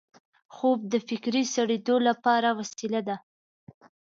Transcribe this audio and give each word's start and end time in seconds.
خوب 0.55 0.79
د 0.91 0.95
فکري 1.07 1.43
سړېدو 1.55 1.95
لپاره 2.07 2.49
وسیله 2.59 3.01
ده 3.07 3.15